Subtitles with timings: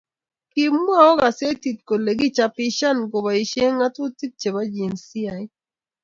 [0.51, 5.51] Kimwou kasetii kole kichapishan koboishe ngatutik che bo jinsiait,